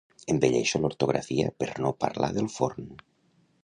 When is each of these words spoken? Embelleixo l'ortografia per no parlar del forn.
Embelleixo 0.33 0.81
l'ortografia 0.85 1.53
per 1.61 1.71
no 1.87 1.95
parlar 2.07 2.35
del 2.39 2.53
forn. 2.59 2.95